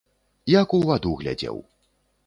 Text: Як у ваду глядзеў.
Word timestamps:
Як 0.53 0.73
у 0.79 0.81
ваду 0.87 1.13
глядзеў. 1.21 1.65